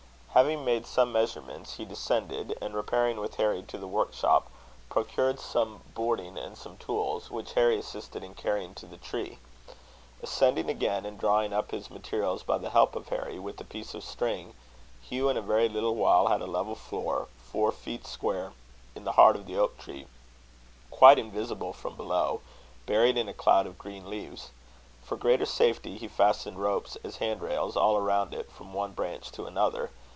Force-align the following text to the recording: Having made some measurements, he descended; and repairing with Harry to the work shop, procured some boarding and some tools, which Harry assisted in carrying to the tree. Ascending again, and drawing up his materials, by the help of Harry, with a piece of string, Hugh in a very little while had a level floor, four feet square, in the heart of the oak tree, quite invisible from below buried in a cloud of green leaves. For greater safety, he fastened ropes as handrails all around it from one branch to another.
Having 0.33 0.63
made 0.63 0.87
some 0.87 1.11
measurements, 1.11 1.73
he 1.73 1.83
descended; 1.83 2.57
and 2.61 2.73
repairing 2.73 3.19
with 3.19 3.35
Harry 3.35 3.63
to 3.63 3.77
the 3.77 3.85
work 3.85 4.13
shop, 4.13 4.49
procured 4.89 5.41
some 5.41 5.81
boarding 5.93 6.37
and 6.37 6.57
some 6.57 6.77
tools, 6.77 7.29
which 7.29 7.51
Harry 7.51 7.77
assisted 7.77 8.23
in 8.23 8.33
carrying 8.33 8.73
to 8.75 8.85
the 8.85 8.95
tree. 8.95 9.39
Ascending 10.23 10.69
again, 10.69 11.05
and 11.05 11.19
drawing 11.19 11.51
up 11.51 11.71
his 11.71 11.89
materials, 11.89 12.43
by 12.43 12.57
the 12.57 12.69
help 12.69 12.95
of 12.95 13.09
Harry, 13.09 13.39
with 13.39 13.59
a 13.59 13.65
piece 13.65 13.93
of 13.93 14.05
string, 14.05 14.55
Hugh 15.01 15.27
in 15.27 15.35
a 15.35 15.41
very 15.41 15.67
little 15.67 15.95
while 15.95 16.27
had 16.27 16.41
a 16.41 16.47
level 16.47 16.75
floor, 16.75 17.27
four 17.51 17.73
feet 17.73 18.07
square, 18.07 18.53
in 18.95 19.03
the 19.03 19.11
heart 19.19 19.35
of 19.35 19.45
the 19.45 19.57
oak 19.57 19.77
tree, 19.79 20.07
quite 20.91 21.19
invisible 21.19 21.73
from 21.73 21.97
below 21.97 22.41
buried 22.85 23.17
in 23.17 23.27
a 23.27 23.33
cloud 23.33 23.67
of 23.67 23.77
green 23.77 24.09
leaves. 24.09 24.51
For 25.03 25.17
greater 25.17 25.45
safety, 25.45 25.97
he 25.97 26.07
fastened 26.07 26.57
ropes 26.59 26.95
as 27.03 27.17
handrails 27.17 27.75
all 27.75 27.97
around 27.97 28.33
it 28.33 28.49
from 28.49 28.73
one 28.73 28.93
branch 28.93 29.29
to 29.33 29.43
another. 29.45 29.89